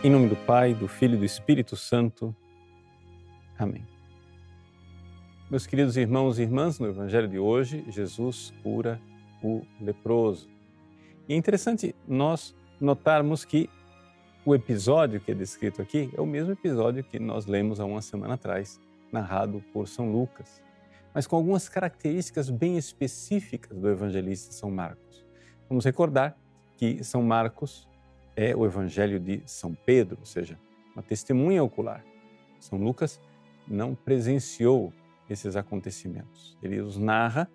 Em 0.00 0.10
nome 0.10 0.28
do 0.28 0.36
Pai, 0.36 0.74
do 0.74 0.86
Filho 0.86 1.16
e 1.16 1.18
do 1.18 1.24
Espírito 1.24 1.74
Santo. 1.74 2.34
Amém. 3.58 3.84
Meus 5.50 5.66
queridos 5.66 5.96
irmãos 5.96 6.38
e 6.38 6.42
irmãs, 6.42 6.78
no 6.78 6.86
Evangelho 6.86 7.26
de 7.26 7.36
hoje, 7.36 7.84
Jesus 7.88 8.54
cura 8.62 9.00
o 9.42 9.66
leproso. 9.80 10.48
E 11.28 11.34
é 11.34 11.36
interessante 11.36 11.96
nós 12.06 12.54
notarmos 12.80 13.44
que 13.44 13.68
o 14.46 14.54
episódio 14.54 15.20
que 15.20 15.32
é 15.32 15.34
descrito 15.34 15.82
aqui 15.82 16.08
é 16.16 16.20
o 16.20 16.26
mesmo 16.26 16.52
episódio 16.52 17.02
que 17.02 17.18
nós 17.18 17.46
lemos 17.46 17.80
há 17.80 17.84
uma 17.84 18.00
semana 18.00 18.34
atrás, 18.34 18.80
narrado 19.10 19.64
por 19.72 19.88
São 19.88 20.12
Lucas, 20.12 20.62
mas 21.12 21.26
com 21.26 21.34
algumas 21.34 21.68
características 21.68 22.50
bem 22.50 22.78
específicas 22.78 23.76
do 23.76 23.88
evangelista 23.88 24.52
São 24.52 24.70
Marcos. 24.70 25.26
Vamos 25.68 25.84
recordar 25.84 26.38
que 26.76 27.02
São 27.02 27.20
Marcos 27.20 27.87
é 28.40 28.54
o 28.54 28.64
Evangelho 28.64 29.18
de 29.18 29.42
São 29.46 29.74
Pedro, 29.74 30.16
ou 30.20 30.24
seja, 30.24 30.56
uma 30.94 31.02
testemunha 31.02 31.60
ocular. 31.60 32.04
São 32.60 32.78
Lucas 32.78 33.20
não 33.66 33.96
presenciou 33.96 34.92
esses 35.28 35.56
acontecimentos. 35.56 36.56
Ele 36.62 36.80
os 36.80 36.96
narra 36.96 37.50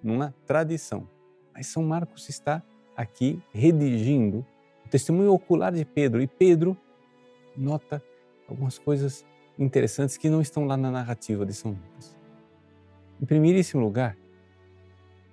numa 0.00 0.32
tradição. 0.46 1.08
Mas 1.52 1.66
São 1.66 1.82
Marcos 1.82 2.28
está 2.28 2.62
aqui 2.96 3.42
redigindo 3.52 4.46
o 4.86 4.88
testemunho 4.88 5.32
ocular 5.32 5.72
de 5.72 5.84
Pedro. 5.84 6.22
E 6.22 6.28
Pedro 6.28 6.76
nota 7.56 8.00
algumas 8.48 8.78
coisas 8.78 9.26
interessantes 9.58 10.16
que 10.16 10.30
não 10.30 10.40
estão 10.40 10.66
lá 10.66 10.76
na 10.76 10.88
narrativa 10.88 11.44
de 11.44 11.52
São 11.52 11.72
Lucas. 11.72 12.16
Em 13.20 13.26
primeiríssimo 13.26 13.82
lugar, 13.82 14.16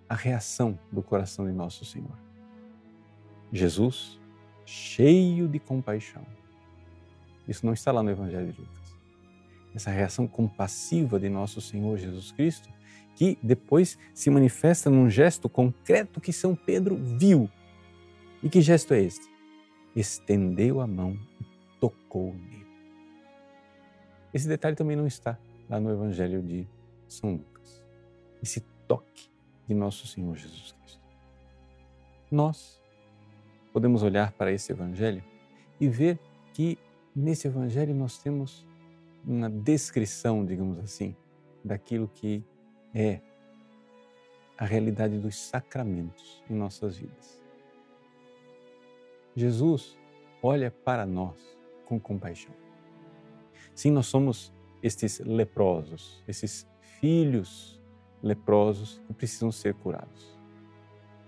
a 0.10 0.16
reação 0.16 0.80
do 0.92 1.04
coração 1.04 1.46
de 1.46 1.52
Nosso 1.52 1.86
Senhor. 1.86 2.18
Jesus 3.54 4.20
cheio 4.66 5.48
de 5.48 5.60
compaixão. 5.60 6.26
Isso 7.48 7.66
não 7.66 7.74
está 7.74 7.92
lá 7.92 8.02
no 8.02 8.10
Evangelho 8.10 8.52
de 8.52 8.60
Lucas. 8.60 8.96
Essa 9.74 9.92
reação 9.92 10.28
compassiva 10.28 11.20
de 11.20 11.30
nosso 11.30 11.62
Senhor 11.62 11.98
Jesus 11.98 12.32
Cristo, 12.32 12.70
que 13.16 13.38
depois 13.42 13.98
se 14.14 14.30
manifesta 14.30 14.90
num 14.90 15.10
gesto 15.10 15.48
concreto 15.48 16.20
que 16.20 16.34
São 16.34 16.56
Pedro 16.56 16.96
viu. 16.96 17.50
E 18.42 18.50
que 18.50 18.62
gesto 18.62 18.94
é 18.94 19.02
este? 19.02 19.30
Estendeu 19.96 20.82
a 20.82 20.88
mão 20.88 21.18
e 21.40 21.46
tocou 21.80 22.34
nele. 22.34 22.66
Esse 24.34 24.48
detalhe 24.48 24.76
também 24.76 24.98
não 24.98 25.08
está 25.08 25.38
lá 25.70 25.80
no 25.80 25.90
Evangelho 25.90 26.42
de 26.42 26.68
São 27.08 27.34
Lucas. 27.34 27.84
Esse 28.42 28.62
toque 28.88 29.30
de 29.68 29.74
nosso 29.74 30.08
Senhor 30.08 30.36
Jesus 30.36 30.74
Cristo. 30.74 31.02
Nós 32.30 32.82
podemos 33.76 34.04
olhar 34.04 34.32
para 34.32 34.54
esse 34.54 34.72
Evangelho 34.72 35.22
e 35.82 35.90
ver 35.90 36.18
que 36.54 36.80
nesse 37.14 37.46
Evangelho 37.46 37.94
nós 37.94 38.18
temos 38.18 38.66
uma 39.22 39.50
descrição, 39.50 40.46
digamos 40.46 40.80
assim, 40.80 41.14
daquilo 41.62 42.08
que 42.08 42.42
é 42.94 43.20
a 44.58 44.64
realidade 44.64 45.20
dos 45.20 45.36
sacramentos 45.36 46.42
em 46.50 46.54
nossas 46.54 46.96
vidas. 46.96 47.44
Jesus 49.36 50.00
olha 50.42 50.72
para 50.72 51.06
nós 51.06 51.38
com 51.86 52.00
compaixão. 52.00 52.54
Sim, 53.74 53.92
nós 53.92 54.06
somos 54.06 54.54
estes 54.82 55.20
leprosos, 55.20 56.24
esses 56.30 56.66
filhos 57.02 57.78
leprosos 58.24 59.02
que 59.06 59.14
precisam 59.14 59.52
ser 59.52 59.74
curados. 59.74 60.40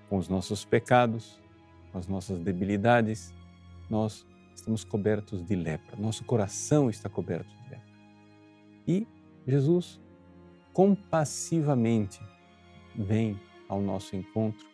Com 0.08 0.16
os 0.16 0.30
nossos 0.30 0.64
pecados, 0.64 1.46
com 1.92 1.98
as 1.98 2.08
nossas 2.08 2.40
debilidades, 2.40 3.34
nós 3.90 4.26
estamos 4.56 4.84
cobertos 4.84 5.46
de 5.46 5.56
lepra, 5.56 5.96
nosso 5.98 6.24
coração 6.24 6.90
está 6.90 7.10
coberto 7.10 7.50
de 7.50 7.70
lepra. 7.70 7.88
E 8.88 9.08
Jesus 9.48 10.00
compassivamente 10.74 12.20
vem 12.96 13.40
ao 13.68 13.82
nosso 13.82 14.16
encontro 14.16 14.66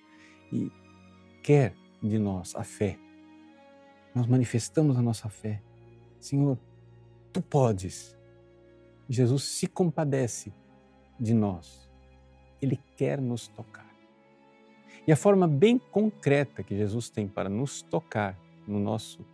e 0.51 0.71
quer 1.41 1.73
de 2.01 2.17
nós 2.17 2.55
a 2.55 2.63
fé. 2.63 2.97
Nós 4.13 4.27
manifestamos 4.27 4.97
a 4.97 5.01
nossa 5.01 5.29
fé. 5.29 5.61
Senhor, 6.19 6.57
tu 7.31 7.41
podes. 7.41 8.17
Jesus 9.09 9.43
se 9.43 9.67
compadece 9.67 10.53
de 11.19 11.33
nós. 11.33 11.89
Ele 12.61 12.79
quer 12.95 13.19
nos 13.19 13.47
tocar. 13.47 13.92
E 15.05 15.11
a 15.11 15.17
forma 15.17 15.47
bem 15.47 15.77
concreta 15.77 16.63
que 16.63 16.77
Jesus 16.77 17.09
tem 17.09 17.27
para 17.27 17.49
nos 17.49 17.81
tocar 17.81 18.39
no 18.65 18.79
nosso 18.79 19.25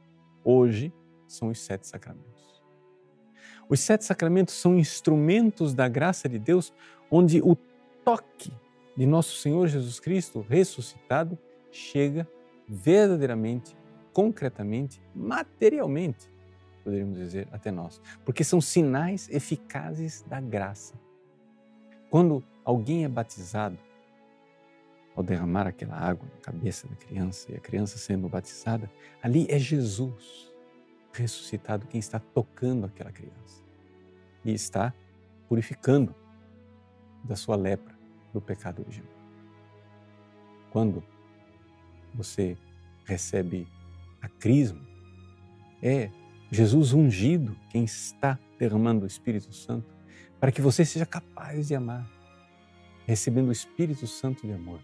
hoje 0.44 0.92
são 1.28 1.50
os 1.50 1.60
sete 1.60 1.88
sacramentos. 1.88 2.30
Os 3.70 3.80
sete 3.80 4.04
sacramentos 4.04 4.56
são 4.56 4.78
instrumentos 4.78 5.76
da 5.76 5.88
graça 5.88 6.28
de 6.28 6.40
Deus, 6.40 6.74
onde 7.12 7.40
o 7.40 7.56
toque 8.04 8.52
de 8.98 9.06
nosso 9.06 9.38
Senhor 9.38 9.68
Jesus 9.68 10.00
Cristo 10.00 10.44
ressuscitado 10.48 11.38
chega 11.72 12.28
verdadeiramente, 12.68 13.78
concretamente, 14.12 15.00
materialmente, 15.14 16.32
poderíamos 16.84 17.20
dizer, 17.20 17.48
até 17.52 17.70
nós, 17.70 18.02
porque 18.26 18.44
são 18.44 18.60
sinais 18.60 19.30
eficazes 19.30 20.24
da 20.24 20.42
graça. 20.42 20.96
Quando 22.10 22.44
alguém 22.66 23.06
é 23.06 23.08
batizado, 23.08 23.78
ao 25.20 25.24
derramar 25.24 25.68
aquela 25.68 25.98
água 25.98 26.26
na 26.34 26.42
cabeça 26.42 26.88
da 26.88 26.96
criança 26.96 27.52
e 27.52 27.56
a 27.56 27.60
criança 27.60 27.98
sendo 27.98 28.30
batizada, 28.30 28.90
ali 29.22 29.46
é 29.50 29.60
Jesus 29.60 30.50
ressuscitado 31.12 31.88
quem 31.88 32.00
está 32.00 32.20
tocando 32.20 32.86
aquela 32.86 33.12
criança 33.12 33.62
e 34.46 34.54
está 34.54 34.94
purificando 35.50 36.16
da 37.22 37.36
sua 37.36 37.58
lepra 37.58 37.94
do 38.32 38.40
pecado 38.40 38.82
original. 38.82 39.12
Quando 40.72 41.04
você 42.14 42.58
recebe 43.04 43.68
a 44.22 44.30
crisma, 44.30 44.88
é 45.84 46.10
Jesus 46.50 46.94
ungido 46.94 47.58
quem 47.70 47.84
está 47.84 48.40
derramando 48.58 49.04
o 49.04 49.08
Espírito 49.08 49.52
Santo 49.52 49.94
para 50.40 50.50
que 50.50 50.62
você 50.62 50.86
seja 50.86 51.06
capaz 51.06 51.68
de 51.68 51.76
amar, 51.76 52.10
recebendo 53.06 53.50
o 53.50 53.52
Espírito 53.52 54.08
Santo 54.08 54.48
de 54.48 54.54
amor 54.54 54.80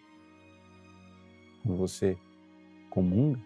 quando 1.65 1.77
você 1.77 2.15
comunga, 2.91 3.39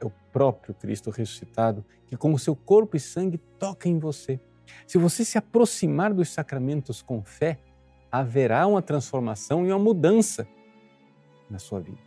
é 0.00 0.06
o 0.06 0.12
próprio 0.32 0.74
Cristo 0.74 1.10
ressuscitado 1.10 1.84
que, 2.06 2.16
com 2.16 2.32
o 2.32 2.38
seu 2.38 2.56
corpo 2.56 2.96
e 2.96 3.00
sangue, 3.00 3.36
toca 3.58 3.88
em 3.88 3.98
você. 3.98 4.40
Se 4.86 4.96
você 4.96 5.24
se 5.24 5.36
aproximar 5.36 6.14
dos 6.14 6.30
sacramentos 6.30 7.02
com 7.02 7.22
fé, 7.22 7.58
haverá 8.10 8.66
uma 8.66 8.80
transformação 8.80 9.66
e 9.66 9.70
uma 9.70 9.78
mudança 9.78 10.48
na 11.48 11.58
sua 11.58 11.80
vida. 11.80 11.98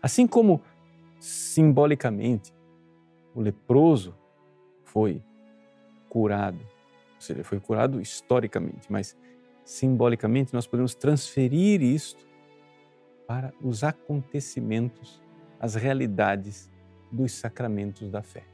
Assim 0.00 0.26
como 0.26 0.62
simbolicamente 1.18 2.54
o 3.34 3.40
leproso 3.40 4.14
foi 4.84 5.20
curado, 6.08 6.60
ou 6.60 7.20
seja, 7.20 7.42
foi 7.42 7.58
curado 7.58 8.00
historicamente, 8.00 8.90
mas 8.90 9.16
simbolicamente 9.64 10.54
nós 10.54 10.66
podemos 10.66 10.94
transferir 10.94 11.82
isto 11.82 12.25
para 13.26 13.52
os 13.60 13.82
acontecimentos, 13.82 15.22
as 15.58 15.74
realidades 15.74 16.70
dos 17.10 17.32
sacramentos 17.32 18.10
da 18.10 18.22
fé. 18.22 18.44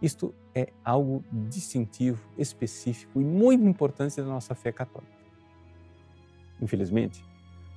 Isto 0.00 0.34
é 0.54 0.72
algo 0.84 1.24
distintivo, 1.32 2.22
específico 2.36 3.20
e 3.20 3.24
muito 3.24 3.64
importante 3.64 4.16
da 4.16 4.26
nossa 4.26 4.54
fé 4.54 4.72
católica. 4.72 5.12
Infelizmente, 6.60 7.24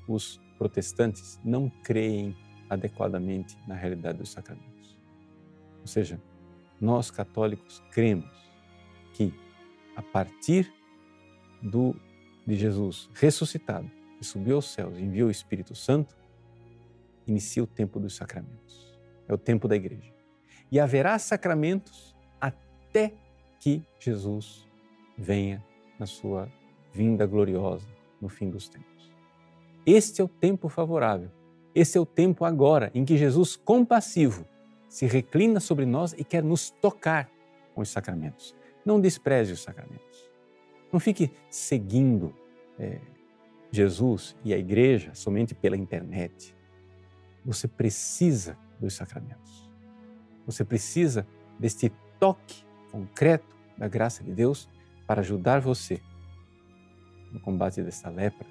os 0.08 0.40
protestantes 0.58 1.40
não 1.44 1.70
creem 1.70 2.36
adequadamente 2.70 3.58
na 3.68 3.76
realidade 3.76 4.18
dos 4.18 4.30
sacramentos. 4.30 4.98
Ou 5.82 5.88
seja, 5.88 6.20
nós 6.80 7.10
católicos 7.10 7.82
cremos 7.92 8.30
que 9.14 9.34
a 9.96 10.02
partir 10.02 10.72
do 11.62 11.96
de 12.46 12.56
Jesus 12.56 13.10
ressuscitado, 13.14 13.90
e 14.20 14.26
subiu 14.26 14.56
aos 14.56 14.72
céus 14.72 14.98
enviou 14.98 15.28
o 15.28 15.32
Espírito 15.32 15.76
Santo, 15.76 16.16
inicia 17.26 17.64
o 17.64 17.68
tempo 17.68 18.00
dos 18.00 18.16
sacramentos. 18.16 18.98
É 19.28 19.34
o 19.34 19.38
tempo 19.38 19.68
da 19.68 19.76
igreja. 19.76 20.14
E 20.72 20.80
haverá 20.80 21.18
sacramentos 21.20 22.16
até 22.40 23.14
que 23.60 23.84
Jesus 24.00 24.68
venha 25.18 25.64
na 26.00 26.06
sua 26.06 26.52
vinda 26.94 27.26
gloriosa 27.26 27.88
no 28.22 28.30
fim 28.30 28.50
dos 28.50 28.70
tempos. 28.70 29.12
Este 29.86 30.22
é 30.22 30.24
o 30.24 30.28
tempo 30.28 30.70
favorável. 30.70 31.32
Esse 31.74 31.98
é 31.98 32.02
o 32.02 32.06
tempo 32.06 32.44
agora 32.44 32.92
em 32.94 33.06
que 33.06 33.18
Jesus, 33.18 33.56
compassivo, 33.56 34.46
se 34.90 35.06
reclina 35.06 35.60
sobre 35.60 35.86
nós 35.86 36.14
e 36.14 36.24
quer 36.24 36.44
nos 36.44 36.70
tocar 36.70 37.30
com 37.74 37.82
os 37.82 37.90
sacramentos. 37.90 38.56
Não 38.86 39.00
despreze 39.00 39.54
os 39.54 39.62
sacramentos. 39.62 40.30
Não 40.92 41.00
fique 41.00 41.32
seguindo 41.50 42.34
é, 42.80 43.00
Jesus 43.78 44.36
e 44.44 44.54
a 44.54 44.58
igreja 44.58 45.14
somente 45.14 45.54
pela 45.54 45.78
internet. 45.78 46.56
Você 47.46 47.68
precisa 47.68 48.58
dos 48.80 48.96
sacramentos. 48.96 49.70
Você 50.46 50.66
precisa 50.66 51.28
deste 51.60 51.92
toque 52.20 52.66
concreto 52.92 53.56
da 53.78 53.88
graça 53.88 54.24
de 54.24 54.32
Deus 54.32 54.68
para 55.06 55.22
ajudar 55.22 55.62
você 55.62 56.02
no 57.32 57.40
combate 57.40 57.84
dessa 57.84 58.10
lepra, 58.10 58.48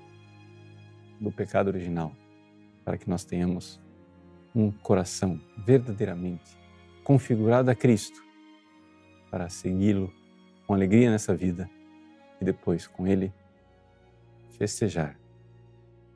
do 1.20 1.32
pecado 1.32 1.68
original, 1.68 2.14
para 2.84 2.96
que 2.96 3.08
nós 3.08 3.24
tenhamos 3.24 3.80
um 4.54 4.70
coração 4.70 5.40
verdadeiramente 5.66 6.56
configurado 7.02 7.70
a 7.70 7.74
Cristo 7.74 8.22
para 9.30 9.48
segui-lo 9.48 10.12
com 10.66 10.74
alegria 10.74 11.10
nessa 11.10 11.34
vida 11.34 11.68
e 12.40 12.44
depois 12.44 12.86
com 12.86 13.06
Ele 13.06 13.32
festejar 14.56 15.18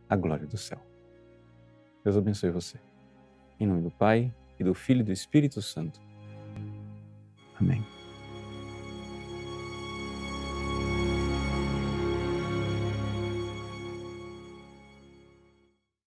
a 0.08 0.16
glória 0.16 0.46
do 0.46 0.56
céu. 0.56 0.80
Deus 2.02 2.16
abençoe 2.16 2.50
você. 2.50 2.78
Em 3.58 3.66
nome 3.66 3.82
do 3.82 3.90
Pai, 3.90 4.32
e 4.60 4.64
do 4.64 4.74
Filho 4.74 5.00
e 5.00 5.04
do 5.04 5.12
Espírito 5.12 5.62
Santo. 5.62 5.98
Amém. 7.58 7.84